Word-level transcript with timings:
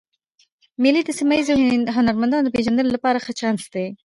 مېلې 0.81 1.01
د 1.05 1.09
سیمه 1.19 1.35
ییزو 1.37 1.53
هنرمندانو 1.97 2.45
د 2.47 2.53
پېژندلو 2.55 2.93
له 2.95 2.99
پاره 3.03 3.19
ښه 3.25 3.33
چانس 3.39 3.63
دئ. 3.73 3.87